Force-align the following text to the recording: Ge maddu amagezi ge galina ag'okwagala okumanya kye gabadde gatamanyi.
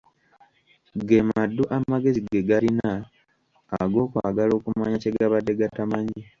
Ge 1.07 1.19
maddu 1.29 1.63
amagezi 1.77 2.19
ge 2.29 2.41
galina 2.49 2.91
ag'okwagala 3.81 4.51
okumanya 4.55 4.97
kye 5.01 5.11
gabadde 5.17 5.51
gatamanyi. 5.59 6.21